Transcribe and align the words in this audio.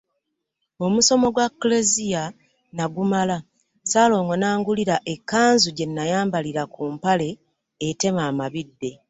Omusomo 0.85 1.27
gwa 1.35 1.47
Klezia 1.59 2.23
nagumala 2.75 3.37
Ssaalongo 3.45 4.33
n’angulira 4.37 4.95
ekkanzu 5.13 5.69
gye 5.77 5.85
nayambalira 5.95 6.63
ku 6.73 6.81
mpale 6.95 7.29
etema 7.87 8.21
amabidde. 8.29 8.91